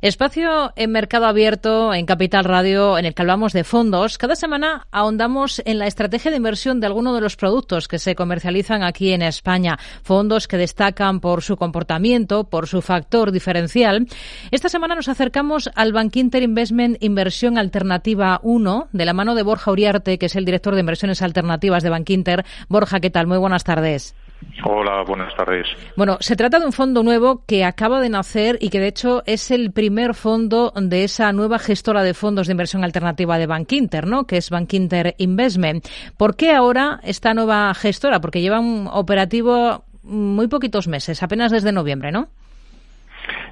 [0.00, 4.16] Espacio en Mercado Abierto, en Capital Radio, en el que hablamos de fondos.
[4.16, 8.14] Cada semana ahondamos en la estrategia de inversión de alguno de los productos que se
[8.14, 9.76] comercializan aquí en España.
[10.04, 14.06] Fondos que destacan por su comportamiento, por su factor diferencial.
[14.52, 19.72] Esta semana nos acercamos al Bankinter Investment Inversión Alternativa 1, de la mano de Borja
[19.72, 22.44] Uriarte, que es el director de inversiones alternativas de Bankinter.
[22.68, 23.26] Borja, ¿qué tal?
[23.26, 24.14] Muy buenas tardes.
[24.64, 25.66] Hola, buenas tardes.
[25.96, 29.22] Bueno, se trata de un fondo nuevo que acaba de nacer y que de hecho
[29.24, 34.06] es el primer fondo de esa nueva gestora de fondos de inversión alternativa de Bankinter,
[34.06, 34.26] ¿no?
[34.26, 35.86] Que es Bankinter Investment.
[36.16, 38.20] ¿Por qué ahora esta nueva gestora?
[38.20, 42.28] Porque lleva un operativo muy poquitos meses, apenas desde noviembre, ¿no?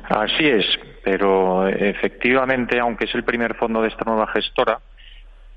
[0.08, 0.66] Así es,
[1.04, 4.80] pero efectivamente, aunque es el primer fondo de esta nueva gestora,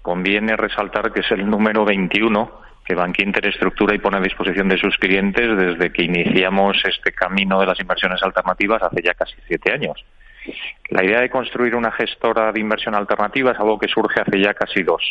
[0.01, 4.79] conviene resaltar que es el número 21 que Bankinter estructura y pone a disposición de
[4.79, 9.71] sus clientes desde que iniciamos este camino de las inversiones alternativas hace ya casi siete
[9.71, 10.03] años.
[10.89, 14.55] La idea de construir una gestora de inversión alternativa es algo que surge hace ya
[14.55, 15.03] casi dos.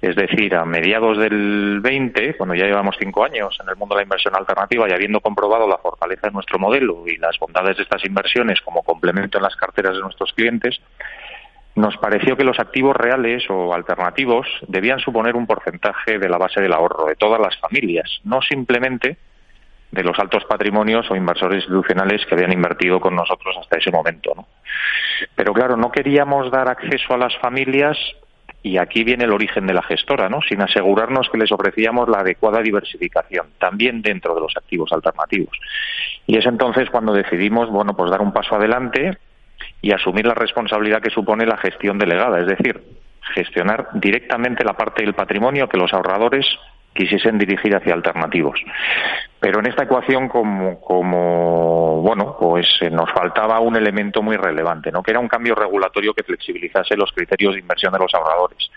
[0.00, 4.00] Es decir, a mediados del 20, cuando ya llevamos cinco años en el mundo de
[4.00, 7.82] la inversión alternativa y habiendo comprobado la fortaleza de nuestro modelo y las bondades de
[7.82, 10.80] estas inversiones como complemento en las carteras de nuestros clientes,
[11.74, 16.60] nos pareció que los activos reales o alternativos debían suponer un porcentaje de la base
[16.60, 19.16] del ahorro de todas las familias, no simplemente
[19.90, 24.34] de los altos patrimonios o inversores institucionales que habían invertido con nosotros hasta ese momento.
[25.34, 27.96] Pero claro, no queríamos dar acceso a las familias
[28.62, 30.40] y aquí viene el origen de la gestora, ¿no?
[30.42, 35.58] Sin asegurarnos que les ofrecíamos la adecuada diversificación, también dentro de los activos alternativos.
[36.26, 39.18] Y es entonces cuando decidimos, bueno, pues dar un paso adelante
[39.82, 42.80] y asumir la responsabilidad que supone la gestión delegada, es decir,
[43.34, 46.46] gestionar directamente la parte del patrimonio que los ahorradores
[46.94, 48.60] quisiesen dirigir hacia alternativos.
[49.40, 54.92] Pero en esta ecuación, como, como bueno, pues eh, nos faltaba un elemento muy relevante,
[54.92, 55.02] ¿no?
[55.02, 58.70] Que era un cambio regulatorio que flexibilizase los criterios de inversión de los ahorradores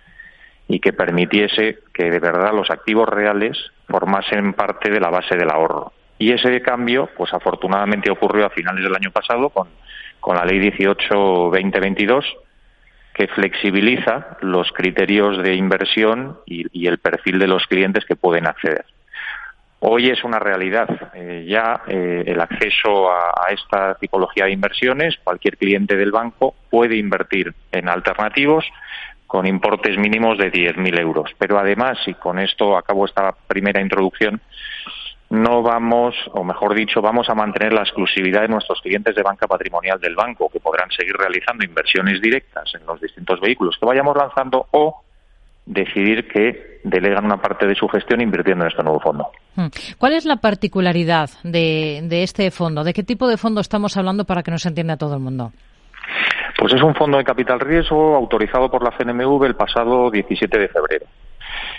[0.67, 5.52] y que permitiese que de verdad los activos reales formasen parte de la base del
[5.52, 5.91] ahorro.
[6.18, 9.68] Y ese cambio, pues afortunadamente ocurrió a finales del año pasado con
[10.25, 12.25] con la Ley 18-2022,
[13.13, 18.85] que flexibiliza los criterios de inversión y, el perfil de los clientes que pueden acceder.
[19.81, 25.16] Hoy es una realidad eh, ya eh, el acceso a, esta tipología de inversiones.
[25.24, 28.66] Cualquier cliente del banco puede invertir en alternativos
[29.28, 31.30] con importes mínimos de 10.000 euros.
[31.38, 34.41] Pero además, y con esto acabo esta primera introducción,
[35.30, 39.47] no vamos, o mejor dicho, vamos a mantener la exclusividad de nuestros clientes de banca
[39.47, 44.16] patrimonial del banco, que podrán seguir realizando inversiones directas en los distintos vehículos que vayamos
[44.16, 45.02] lanzando o
[45.66, 49.31] decidir que delegan una parte de su gestión invirtiendo en este nuevo fondo.
[49.56, 49.68] Hmm.
[49.97, 52.84] ¿Cuál es la particularidad de, de este fondo?
[52.84, 55.52] ¿De qué tipo de fondo estamos hablando para que nos entienda todo el mundo?
[56.58, 60.68] Pues es un fondo de capital riesgo autorizado por la CNMV el pasado 17 de
[60.68, 61.06] febrero.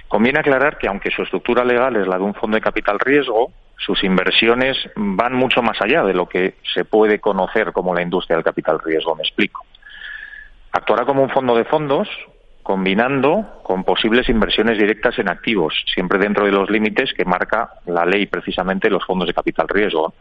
[0.09, 3.51] Conviene aclarar que aunque su estructura legal es la de un fondo de capital riesgo,
[3.77, 8.37] sus inversiones van mucho más allá de lo que se puede conocer como la industria
[8.37, 9.15] del capital riesgo.
[9.15, 9.65] Me explico.
[10.73, 12.09] Actuará como un fondo de fondos,
[12.63, 18.05] combinando con posibles inversiones directas en activos, siempre dentro de los límites que marca la
[18.05, 20.15] ley precisamente los fondos de capital riesgo.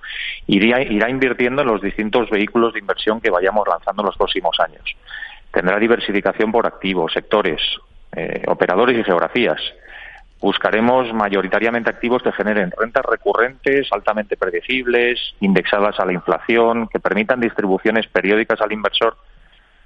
[0.48, 4.60] Irá, irá invirtiendo en los distintos vehículos de inversión que vayamos lanzando en los próximos
[4.60, 4.84] años.
[5.52, 7.62] Tendrá diversificación por activos, sectores,
[8.16, 9.62] eh, operadores y geografías.
[10.40, 17.40] Buscaremos mayoritariamente activos que generen rentas recurrentes, altamente predecibles, indexadas a la inflación, que permitan
[17.40, 19.18] distribuciones periódicas al inversor,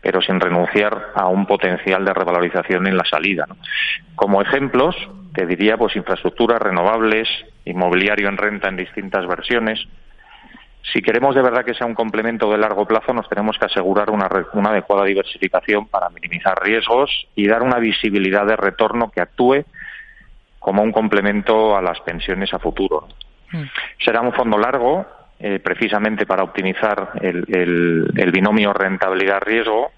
[0.01, 3.45] pero sin renunciar a un potencial de revalorización en la salida.
[4.15, 4.95] Como ejemplos,
[5.33, 7.29] te diría pues infraestructuras renovables,
[7.65, 9.87] inmobiliario en renta en distintas versiones,
[10.91, 14.09] si queremos de verdad que sea un complemento de largo plazo, nos tenemos que asegurar
[14.09, 19.65] una, adecuada diversificación para minimizar riesgos y dar una visibilidad de retorno que actúe
[20.57, 23.07] como un complemento a las pensiones a futuro.
[23.51, 23.63] Mm.
[24.03, 25.05] Será un fondo largo,
[25.39, 29.91] eh, precisamente para optimizar el binomio rentabilidad-riesgo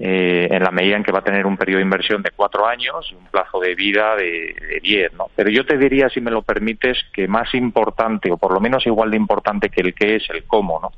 [0.00, 2.66] eh, en la medida en que va a tener un periodo de inversión de cuatro
[2.66, 5.12] años y un plazo de vida de, diez.
[5.14, 5.26] ¿no?
[5.34, 8.86] Pero yo te diría, si me lo permites, que más importante, o por lo menos
[8.86, 10.78] igual de importante que el qué es el cómo.
[10.80, 10.92] ¿no?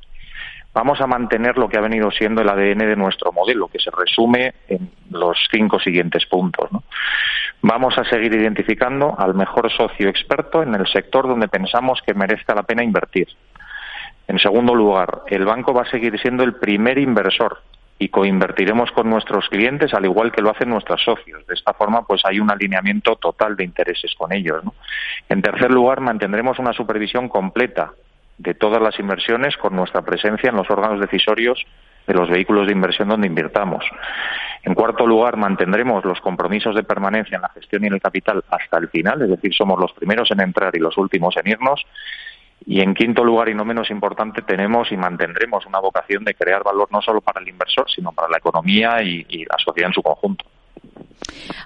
[0.75, 3.91] Vamos a mantener lo que ha venido siendo el ADN de nuestro modelo, que se
[3.91, 6.69] resume en los cinco siguientes puntos.
[7.62, 12.55] Vamos a seguir identificando al mejor socio experto en el sector donde pensamos que merezca
[12.55, 13.29] la pena invertir.
[14.29, 17.62] En segundo lugar, el banco va a seguir siendo el primer inversor
[18.00, 21.47] y coinvertiremos con nuestros clientes al igual que lo hacen nuestros socios.
[21.47, 24.64] De esta forma, pues hay un alineamiento total de intereses con ellos.
[25.29, 27.93] En tercer lugar, mantendremos una supervisión completa
[28.38, 31.62] de todas las inversiones con nuestra presencia en los órganos decisorios
[32.06, 33.85] de los vehículos de inversión donde invirtamos.
[34.62, 38.43] En cuarto lugar, mantendremos los compromisos de permanencia en la gestión y en el capital
[38.49, 41.85] hasta el final, es decir, somos los primeros en entrar y los últimos en irnos.
[42.67, 46.62] Y en quinto lugar, y no menos importante, tenemos y mantendremos una vocación de crear
[46.62, 50.03] valor no solo para el inversor, sino para la economía y, la sociedad en su
[50.03, 50.45] conjunto.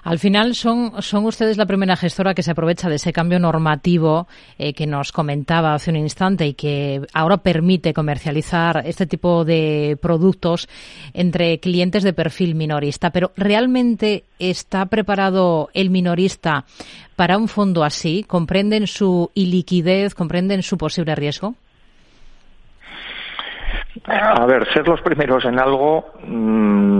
[0.03, 4.27] Al final son, son ustedes la primera gestora que se aprovecha de ese cambio normativo
[4.57, 9.97] eh, que nos comentaba hace un instante y que ahora permite comercializar este tipo de
[10.01, 10.67] productos
[11.13, 13.09] entre clientes de perfil minorista.
[13.09, 16.65] Pero ¿realmente está preparado el minorista
[17.15, 18.23] para un fondo así?
[18.27, 20.13] ¿Comprenden su iliquidez?
[20.15, 21.55] ¿Comprenden su posible riesgo?
[24.05, 26.05] A ver, ser los primeros en algo.
[26.27, 26.94] Mmm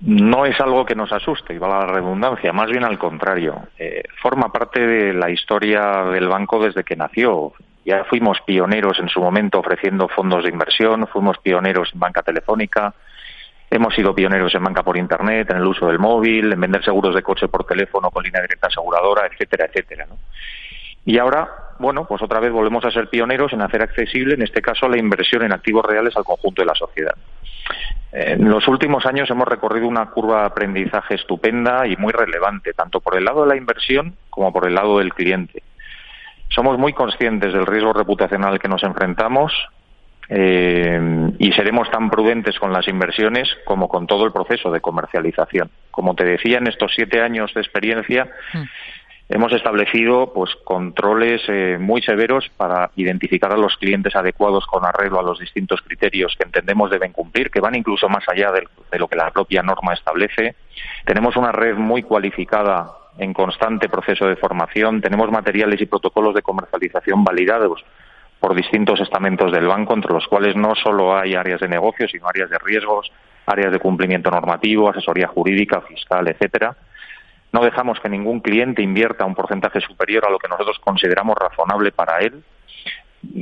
[0.00, 3.68] no es algo que nos asuste, y va la redundancia, más bien al contrario.
[3.78, 7.52] Eh, forma parte de la historia del banco desde que nació.
[7.84, 12.94] Ya fuimos pioneros en su momento ofreciendo fondos de inversión, fuimos pioneros en banca telefónica,
[13.70, 17.14] hemos sido pioneros en banca por Internet, en el uso del móvil, en vender seguros
[17.14, 20.06] de coche por teléfono con línea directa aseguradora, etcétera, etcétera.
[20.08, 20.16] ¿no?
[21.04, 21.48] Y ahora,
[21.78, 24.98] bueno, pues otra vez volvemos a ser pioneros en hacer accesible, en este caso, la
[24.98, 27.14] inversión en activos reales al conjunto de la sociedad.
[28.10, 33.00] En los últimos años hemos recorrido una curva de aprendizaje estupenda y muy relevante, tanto
[33.00, 35.62] por el lado de la inversión como por el lado del cliente.
[36.48, 39.52] Somos muy conscientes del riesgo reputacional que nos enfrentamos
[40.30, 45.70] eh, y seremos tan prudentes con las inversiones como con todo el proceso de comercialización.
[45.90, 48.62] Como te decía, en estos siete años de experiencia, mm
[49.28, 55.20] hemos establecido pues controles eh, muy severos para identificar a los clientes adecuados con arreglo
[55.20, 58.98] a los distintos criterios que entendemos deben cumplir, que van incluso más allá de, de
[58.98, 60.56] lo que la propia norma establece.
[61.04, 65.00] Tenemos una red muy cualificada en constante proceso de formación.
[65.02, 67.84] Tenemos materiales y protocolos de comercialización validados
[68.40, 72.28] por distintos estamentos del banco, entre los cuales no solo hay áreas de negocio, sino
[72.28, 73.10] áreas de riesgos,
[73.46, 76.76] áreas de cumplimiento normativo, asesoría jurídica, fiscal, etcétera
[77.52, 81.92] no dejamos que ningún cliente invierta un porcentaje superior a lo que nosotros consideramos razonable
[81.92, 82.42] para él.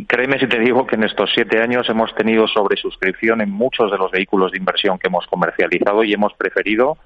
[0.07, 3.99] Créeme si te digo que en estos siete años hemos tenido sobresuscripción en muchos de
[3.99, 6.99] los vehículos de inversión que hemos comercializado y hemos preferido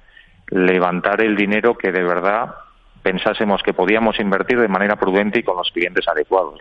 [0.51, 2.55] levantar el dinero que de verdad
[3.03, 6.61] pensásemos que podíamos invertir de manera prudente y con los clientes adecuados.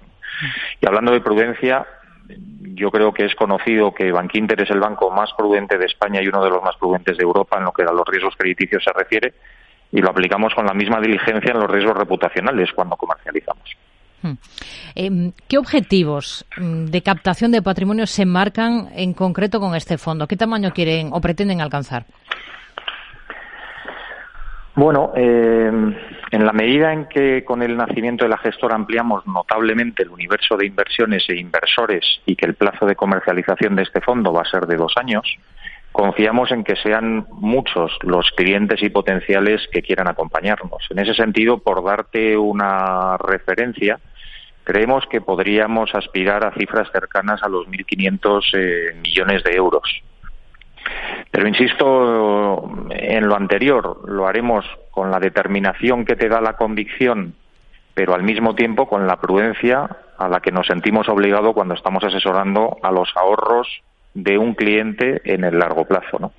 [0.81, 1.85] Y hablando de prudencia,
[2.75, 6.27] yo creo que es conocido que Bankinter es el banco más prudente de España y
[6.27, 8.93] uno de los más prudentes de Europa en lo que a los riesgos crediticios se
[8.93, 9.33] refiere
[9.91, 13.69] y lo aplicamos con la misma diligencia en los riesgos reputacionales cuando comercializamos.
[14.21, 14.33] Hmm.
[14.95, 20.27] Em, ¿Qué objetivos mm, de captación de patrimonio se marcan en concreto con este fondo?
[20.27, 22.05] ¿Qué tamaño quieren o pretenden alcanzar?
[24.75, 25.93] Bueno, em,
[26.31, 30.55] en la medida en que con el nacimiento de la gestora ampliamos notablemente el universo
[30.55, 34.49] de inversiones e inversores y que el plazo de comercialización de este fondo va a
[34.49, 35.37] ser de dos años,
[35.91, 40.85] confiamos en que sean muchos los clientes y potenciales que quieran acompañarnos.
[40.89, 43.99] En ese sentido, por darte una referencia,
[44.63, 50.03] creemos que podríamos aspirar a cifras cercanas a los 1.500 eh, millones de euros.
[51.31, 57.35] Pero insisto en lo anterior, lo haremos con la determinación que te da la convicción,
[57.93, 62.03] pero al mismo tiempo con la prudencia a la que nos sentimos obligados cuando estamos
[62.03, 63.81] asesorando a los ahorros
[64.13, 66.17] de un cliente en el largo plazo.
[66.19, 66.33] ¿no?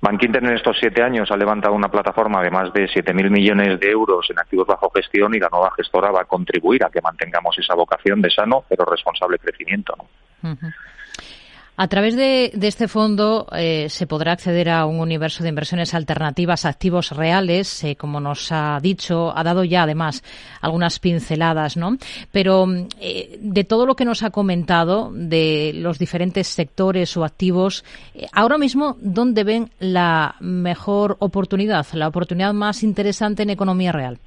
[0.00, 3.90] Bankinter en estos siete años ha levantado una plataforma de más de 7.000 millones de
[3.90, 7.58] euros en activos bajo gestión y la nueva gestora va a contribuir a que mantengamos
[7.58, 9.94] esa vocación de sano pero responsable crecimiento.
[10.42, 10.58] ¿no?
[11.78, 16.64] A través de, este fondo eh, se podrá acceder a un universo de inversiones alternativas
[16.64, 20.24] activos reales, eh, como nos ha dicho, ha dado ya además
[20.62, 21.98] algunas pinceladas, ¿no?
[22.32, 22.66] Pero
[22.98, 27.84] eh, de todo lo que nos ha comentado, de los diferentes sectores o activos,
[28.32, 34.18] ahora mismo, ¿dónde ven la mejor oportunidad, la oportunidad más interesante en economía real?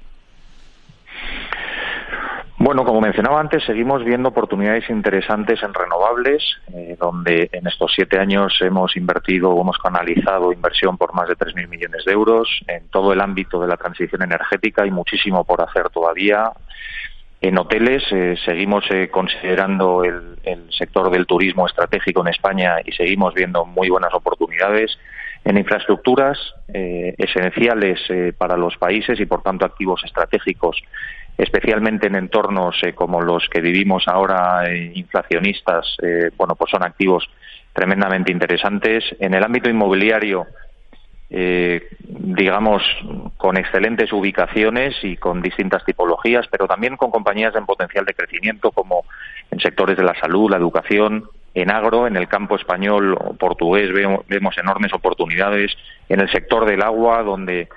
[2.62, 8.18] Bueno, como mencionaba antes, seguimos viendo oportunidades interesantes en renovables, eh, donde en estos siete
[8.18, 12.60] años hemos invertido hemos canalizado inversión por más de 3.000 millones de euros.
[12.66, 16.52] En todo el ámbito de la transición energética hay muchísimo por hacer todavía.
[17.40, 22.92] En hoteles eh, seguimos eh, considerando el, el, sector del turismo estratégico en España y
[22.92, 24.98] seguimos viendo muy buenas oportunidades.
[25.46, 26.38] En infraestructuras
[26.68, 27.98] esenciales
[28.36, 30.76] para los países y, por tanto, activos estratégicos
[31.38, 36.82] especialmente en entornos eh, como los que vivimos ahora, eh, inflacionistas, eh, bueno, pues son
[36.82, 37.28] activos
[37.72, 39.04] tremendamente interesantes.
[39.18, 40.46] En el ámbito inmobiliario,
[41.28, 42.82] digamos,
[43.36, 48.72] con excelentes ubicaciones y con distintas tipologías, pero también con compañías en potencial de crecimiento
[48.72, 49.04] como
[49.52, 53.90] en sectores de la salud, la educación, en agro, en el campo español o portugués
[53.92, 55.72] vemos enormes oportunidades,
[56.08, 57.68] en el sector del agua, donde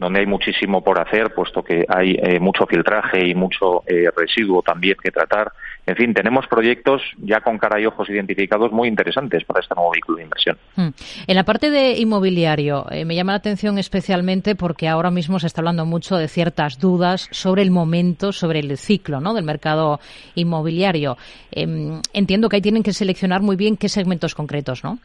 [0.00, 4.62] donde hay muchísimo por hacer, puesto que hay eh, mucho filtraje y mucho eh, residuo
[4.62, 5.52] también que tratar.
[5.86, 9.90] En fin, tenemos proyectos ya con cara y ojos identificados muy interesantes para este nuevo
[9.90, 10.56] vehículo de inversión.
[10.74, 10.88] Hmm.
[11.26, 15.46] En la parte de inmobiliario, eh, me llama la atención especialmente porque ahora mismo se
[15.46, 19.34] está hablando mucho de ciertas dudas sobre el momento, sobre el ciclo ¿no?
[19.34, 20.00] del mercado
[20.34, 21.18] inmobiliario.
[21.52, 24.98] Em, entiendo que ahí tienen que seleccionar muy bien qué segmentos concretos, ¿no?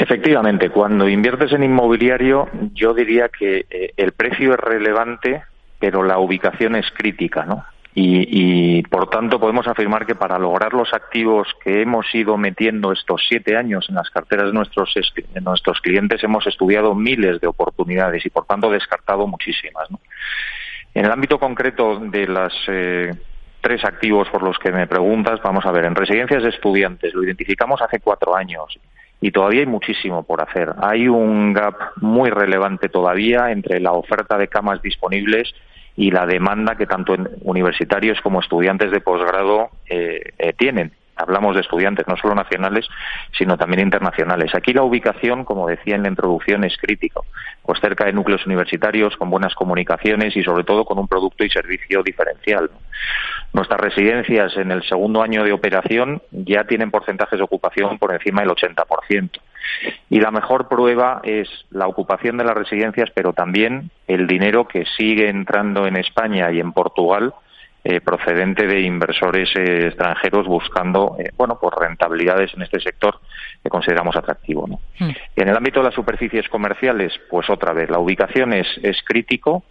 [0.00, 5.42] Efectivamente, cuando inviertes en inmobiliario, yo diría que eh, el precio es relevante,
[5.80, 7.64] pero la ubicación es crítica, ¿no?
[8.00, 13.24] Y, por tanto podemos afirmar que para lograr los activos que hemos ido metiendo estos
[13.28, 14.94] siete años en las carteras de nuestros,
[15.42, 19.90] nuestros clientes hemos estudiado miles de oportunidades y por tanto descartado muchísimas.
[19.90, 19.98] ¿no?
[20.94, 23.10] En el ámbito concreto de las eh,
[23.60, 27.24] tres activos por los que me preguntas, vamos a ver, en residencias de estudiantes lo
[27.24, 28.78] identificamos hace cuatro años
[29.20, 30.74] y todavía hay muchísimo por hacer.
[30.80, 35.52] Hay un gap muy relevante todavía entre la oferta de camas disponibles
[35.96, 41.60] y la demanda que tanto universitarios como estudiantes de posgrado eh, eh, tienen hablamos de
[41.62, 42.86] estudiantes no solo nacionales,
[43.36, 44.54] sino también internacionales.
[44.54, 47.26] Aquí la ubicación, como decía en la introducción, es crítico,
[47.62, 51.50] pues cerca de núcleos universitarios, con buenas comunicaciones y sobre todo con un producto y
[51.50, 52.70] servicio diferencial.
[53.52, 58.42] Nuestras residencias en el segundo año de operación ya tienen porcentajes de ocupación por encima
[58.42, 59.40] del 80%.
[60.10, 64.84] Y la mejor prueba es la ocupación de las residencias, pero también el dinero que
[64.96, 67.34] sigue entrando en España y en Portugal
[67.84, 73.20] eh, procedente de inversores eh, extranjeros buscando eh, bueno pues rentabilidades en este sector
[73.62, 74.80] que consideramos atractivo ¿no?
[74.98, 75.12] Hmm.
[75.36, 79.62] en el ámbito de las superficies comerciales pues otra vez la ubicación es, es crítico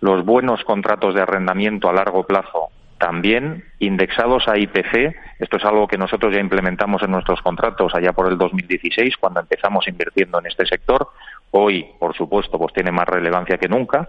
[0.00, 2.70] los buenos contratos de arrendamiento a largo plazo
[3.00, 5.16] también indexados a IPC.
[5.38, 9.40] Esto es algo que nosotros ya implementamos en nuestros contratos allá por el 2016, cuando
[9.40, 11.08] empezamos invirtiendo en este sector.
[11.52, 14.08] Hoy, por supuesto, pues tiene más relevancia que nunca.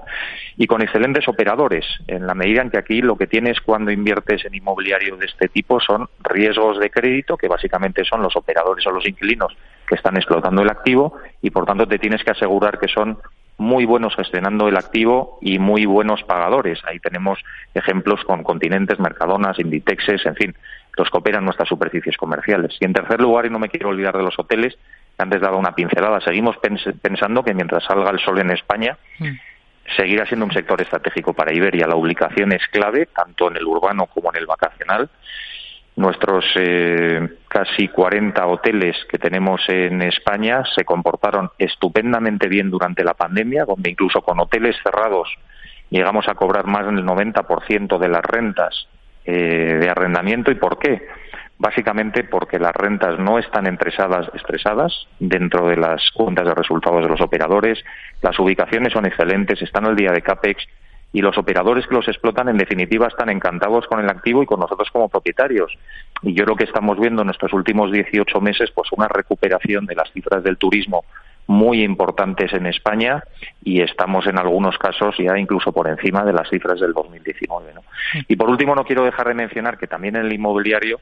[0.57, 4.45] Y con excelentes operadores, en la medida en que aquí lo que tienes cuando inviertes
[4.45, 8.91] en inmobiliario de este tipo son riesgos de crédito, que básicamente son los operadores o
[8.91, 9.57] los inquilinos
[9.88, 13.17] que están explotando el activo, y por tanto te tienes que asegurar que son
[13.57, 16.79] muy buenos gestionando el activo y muy buenos pagadores.
[16.86, 17.39] Ahí tenemos
[17.74, 20.55] ejemplos con Continentes, Mercadonas, Inditexes, en fin,
[20.98, 22.75] los que operan nuestras superficies comerciales.
[22.79, 24.77] Y en tercer lugar, y no me quiero olvidar de los hoteles,
[25.18, 26.58] antes dado una pincelada, seguimos
[27.01, 29.30] pensando que mientras salga el sol en España, mm.
[29.96, 31.88] seguirá siendo un sector estratégico para Iberia.
[31.88, 35.10] La ubicación es clave, tanto en el urbano como en el vacacional.
[35.96, 43.13] Nuestros eh, casi 40 hoteles que tenemos en España se comportaron estupendamente bien durante la
[43.13, 45.30] pandemia, donde incluso con hoteles cerrados
[45.89, 48.88] llegamos a cobrar más del 90% de las rentas
[49.25, 50.50] eh, de arrendamiento.
[50.50, 51.06] ¿Y por qué?
[51.62, 57.08] Básicamente porque las rentas no están estresadas, estresadas dentro de las cuentas de resultados de
[57.08, 57.77] los operadores,
[58.24, 60.65] las ubicaciones son excelentes, están al día de CAPEX
[61.13, 64.60] y los operadores que los explotan en definitiva están encantados con el activo y con
[64.60, 65.72] nosotros como propietarios.
[66.24, 69.94] Y yo lo que estamos viendo en estos últimos 18 meses, pues una recuperación de
[69.94, 71.06] las cifras del turismo
[71.46, 73.24] muy importantes en España
[73.63, 77.74] y estamos en algunos casos ya incluso por encima de las cifras del 2019.
[78.27, 81.00] Y por último, no quiero dejar de mencionar que también en el inmobiliario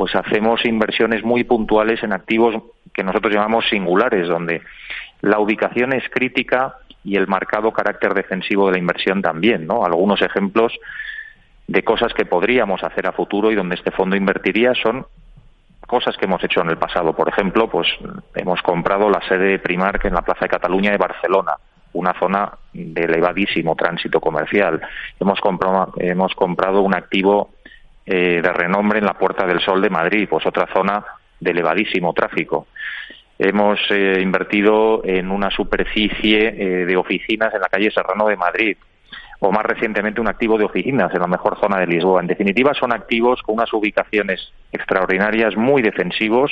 [0.00, 2.54] pues hacemos inversiones muy puntuales en activos
[2.94, 4.62] que nosotros llamamos singulares, donde
[5.20, 9.84] la ubicación es crítica y el marcado carácter defensivo de la inversión también, ¿no?
[9.84, 10.72] Algunos ejemplos
[11.66, 15.04] de cosas que podríamos hacer a futuro y donde este fondo invertiría son
[15.86, 17.12] cosas que hemos hecho en el pasado.
[17.12, 17.86] Por ejemplo, pues
[18.36, 21.52] hemos comprado la sede de Primark en la Plaza de Cataluña de Barcelona,
[21.92, 24.80] una zona de elevadísimo tránsito comercial.
[25.20, 27.50] Hemos comprado, hemos comprado un activo
[28.12, 31.04] eh, de renombre en la Puerta del Sol de Madrid, pues otra zona
[31.38, 32.66] de elevadísimo tráfico.
[33.38, 38.76] Hemos eh, invertido en una superficie eh, de oficinas en la calle Serrano de Madrid,
[39.38, 42.20] o más recientemente un activo de oficinas en la mejor zona de Lisboa.
[42.20, 44.40] En definitiva, son activos con unas ubicaciones
[44.72, 46.50] extraordinarias, muy defensivos,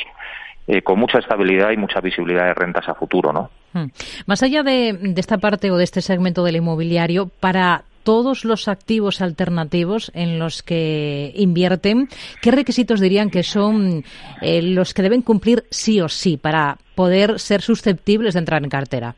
[0.68, 3.50] eh, con mucha estabilidad y mucha visibilidad de rentas a futuro, ¿no?
[3.72, 3.86] Hmm.
[4.26, 8.68] Más allá de, de, esta parte o de este segmento del inmobiliario, para todos los
[8.68, 12.08] activos alternativos en los que invierten,
[12.40, 14.02] ¿qué requisitos dirían que son
[14.40, 18.70] eh, los que deben cumplir sí o sí para poder ser susceptibles de entrar en
[18.70, 19.14] cartera?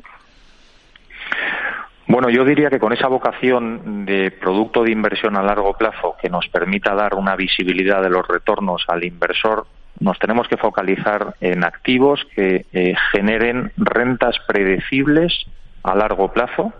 [2.08, 6.28] Bueno, yo diría que con esa vocación de producto de inversión a largo plazo que
[6.28, 9.68] nos permita dar una visibilidad de los retornos al inversor,
[10.00, 15.46] nos tenemos que focalizar en activos que eh, generen rentas predecibles
[15.84, 16.72] a largo plazo,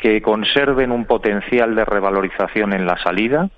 [0.00, 3.50] que conserven un potencial de revalorización en la salida,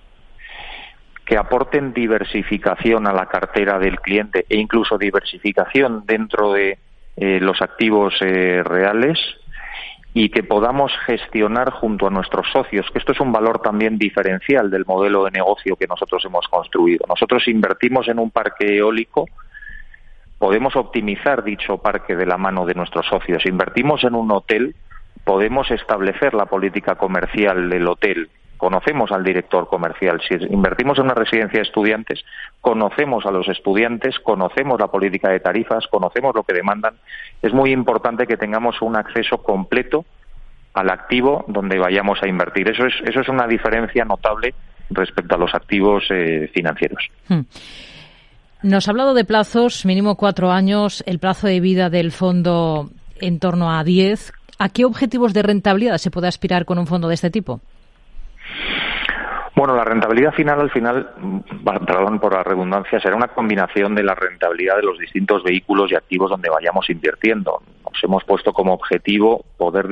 [1.25, 6.79] que aporten diversificación a la cartera del cliente e incluso diversificación dentro de
[7.17, 9.19] eh, los activos eh, reales
[10.15, 14.71] y que podamos gestionar junto a nuestros socios, que esto es un valor también diferencial
[14.71, 17.07] del modelo de negocio que nosotros hemos construido.
[17.09, 19.27] Nosotros invertimos en un parque eólico,
[20.39, 23.47] podemos optimizar dicho parque de la mano de nuestros socios.
[23.47, 24.75] Invertimos en un hotel,
[25.25, 28.28] podemos establecer la política comercial del hotel
[28.62, 30.21] conocemos al director comercial.
[30.21, 32.25] Si invertimos en una residencia de estudiantes,
[32.61, 36.95] conocemos a los estudiantes, conocemos la política de tarifas, conocemos lo que demandan.
[37.42, 40.04] Es muy importante que tengamos un acceso completo
[40.75, 42.71] al activo donde vayamos a invertir.
[42.71, 44.54] Eso es, eso es una diferencia notable
[44.90, 47.09] respecto a los activos eh, financieros.
[47.26, 47.40] Hmm.
[48.62, 52.90] Nos ha hablado de plazos, mínimo cuatro años, el plazo de vida del fondo
[53.21, 54.33] en torno a diez.
[54.62, 57.61] ¿A qué objetivos de rentabilidad se puede aspirar con un fondo de este tipo?
[59.57, 61.11] Bueno, la rentabilidad final, al final,
[61.85, 65.97] perdón por la redundancia, será una combinación de la rentabilidad de los distintos vehículos y
[65.97, 67.61] activos donde vayamos invirtiendo.
[67.85, 69.88] Nos hemos puesto como objetivo poder,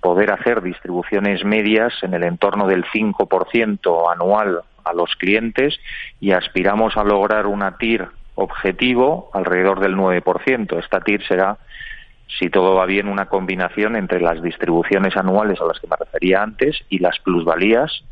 [0.00, 5.78] poder hacer distribuciones medias en el entorno del 5% anual a los clientes
[6.20, 10.78] y aspiramos a lograr una TIR objetivo alrededor del 9%.
[10.78, 11.58] Esta TIR será
[12.38, 16.42] si todo va bien, una combinación entre las distribuciones anuales a las que me refería
[16.42, 18.04] antes y las plusvalías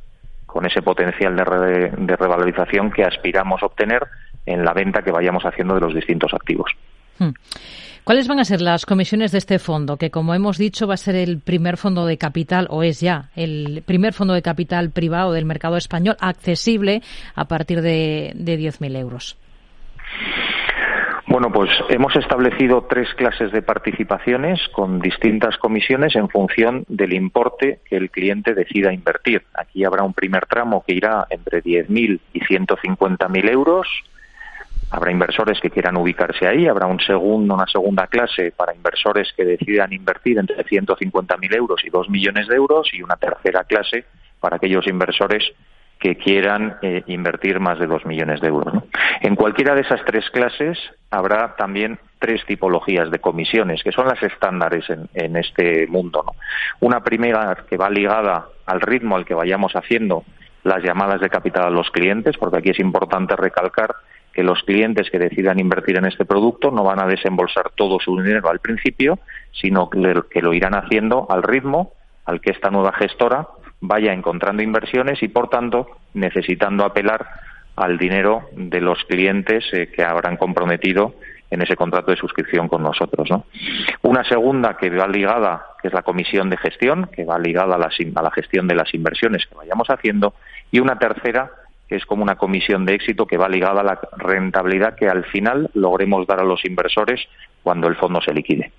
[0.47, 4.07] con ese potencial de, revalorización que aspiramos a obtener
[4.47, 6.71] en la venta que vayamos haciendo de los distintos activos.
[7.19, 7.31] Hmm.
[8.03, 9.99] ¿Cuáles van a ser las comisiones de este fondo?
[9.99, 13.29] Que, como hemos dicho, va a ser el primer fondo de capital, o es ya
[13.37, 17.03] el primer fondo de capital privado del mercado español accesible
[17.35, 19.37] a partir de, de 10.000 euros.
[21.39, 27.79] Bueno, pues hemos establecido tres clases de participaciones con distintas comisiones en función del importe
[27.89, 29.45] que el cliente decida invertir.
[29.55, 33.87] Aquí habrá un primer tramo que irá entre 10.000 y 150.000 euros.
[34.91, 36.67] Habrá inversores que quieran ubicarse ahí.
[36.67, 41.91] Habrá un segundo, una segunda clase para inversores que decidan invertir entre 150.000 euros y
[41.91, 42.89] 2 millones de euros.
[42.93, 44.07] Y una tercera clase
[44.41, 45.45] para aquellos inversores
[45.99, 48.85] que quieran eh, invertir más de dos millones de euros.
[49.21, 50.79] En cualquiera de esas tres clases
[51.11, 54.85] habrá también tres tipologías de comisiones, que son las estándares
[55.15, 56.25] en, este mundo.
[56.81, 60.25] Una primera que va ligada al ritmo al que vayamos haciendo
[60.65, 63.95] las llamadas de capital a los clientes, porque aquí es importante recalcar
[64.33, 68.21] que los clientes que decidan invertir en este producto no van a desembolsar todo su
[68.21, 69.19] dinero al principio,
[69.53, 71.93] sino que lo irán haciendo al ritmo
[72.25, 73.49] al que esta nueva gestora
[73.81, 77.27] vaya encontrando inversiones y, por tanto, necesitando apelar
[77.77, 81.15] al dinero de los clientes eh, que habrán comprometido
[81.51, 83.29] en ese contrato de suscripción con nosotros.
[84.03, 87.79] Una segunda que va ligada, que es la comisión de gestión, que va ligada a
[87.79, 90.35] la, a la gestión de las inversiones que vayamos haciendo,
[90.71, 91.51] y una tercera
[91.89, 95.25] que es como una comisión de éxito que va ligada a la rentabilidad que al
[95.25, 97.21] final logremos dar a los inversores
[97.63, 98.73] cuando el fondo se liquide.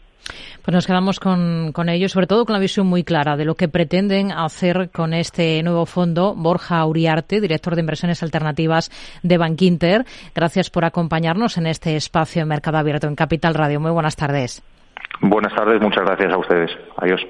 [0.63, 3.55] Pues nos quedamos con, con ello, sobre todo con la visión muy clara de lo
[3.55, 6.35] que pretenden hacer con este nuevo fondo.
[6.35, 8.91] Borja Uriarte, director de inversiones alternativas
[9.23, 10.05] de Bankinter.
[10.35, 13.79] Gracias por acompañarnos en este espacio de Mercado Abierto en Capital Radio.
[13.79, 14.61] Muy buenas tardes.
[15.21, 16.71] Buenas tardes, muchas gracias a ustedes.
[16.97, 17.21] Adiós.